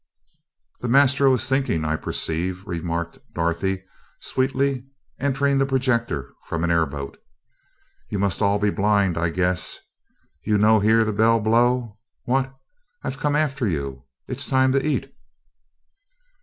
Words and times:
"The 0.79 0.87
maestro 0.87 1.31
is 1.35 1.47
thinking, 1.47 1.85
I 1.85 1.95
perceive," 1.95 2.65
remarked 2.65 3.19
Dorothy, 3.35 3.83
sweetly, 4.19 4.85
entering 5.19 5.59
the 5.59 5.65
projector 5.67 6.33
from 6.45 6.63
an 6.63 6.71
airboat. 6.71 7.19
"You 8.09 8.17
must 8.17 8.41
all 8.41 8.57
be 8.57 8.71
blind, 8.71 9.15
I 9.15 9.29
guess 9.29 9.77
you 10.43 10.57
no 10.57 10.79
hear 10.79 11.05
the 11.05 11.13
bell 11.13 11.39
blow, 11.39 11.99
what? 12.23 12.51
I've 13.03 13.19
come 13.19 13.35
after 13.35 13.67
you 13.67 14.05
it's 14.27 14.47
time 14.47 14.71
to 14.71 14.83
eat!" 14.83 15.15